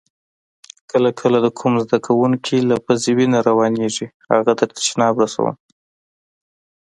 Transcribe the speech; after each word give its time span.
کله 0.91 1.09
کله 1.19 1.37
د 1.41 1.47
کوم 1.59 1.73
زده 1.83 1.97
کونکي 2.07 2.57
له 2.69 2.75
پوزې 2.85 3.11
وینه 3.17 3.39
روانیږي 3.49 4.07
هغه 4.31 4.51
تر 4.59 4.69
تشناب 4.77 5.13
رسوم. 5.23 5.55